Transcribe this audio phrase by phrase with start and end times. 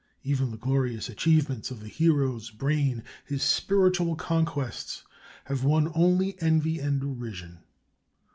[0.23, 5.03] Even the glorious achievements of the Hero's brain, his spiritual conquests,
[5.43, 7.59] have won only envy and derision.